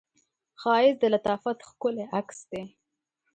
ښایست 0.61 0.97
د 1.01 1.03
لطافت 1.13 1.57
ښکلی 1.67 2.05
عکس 2.17 2.39
دی 2.51 2.63